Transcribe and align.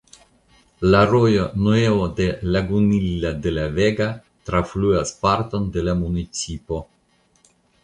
La 0.93 1.01
rojo 1.09 1.43
"Nuevo 1.65 2.07
de 2.19 2.25
Lagunilla 2.55 3.35
de 3.45 3.53
la 3.59 3.67
Vega" 3.77 4.09
trafluas 4.51 5.15
parton 5.27 5.71
de 5.79 5.87
la 5.91 5.97
municipo. 6.03 6.83